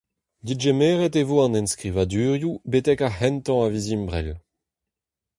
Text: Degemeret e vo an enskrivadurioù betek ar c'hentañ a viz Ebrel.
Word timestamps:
Degemeret 0.47 1.15
e 1.21 1.23
vo 1.29 1.37
an 1.45 1.57
enskrivadurioù 1.61 2.53
betek 2.71 2.99
ar 3.07 3.13
c'hentañ 3.17 3.59
a 3.65 3.67
viz 3.73 3.87
Ebrel. 3.95 4.29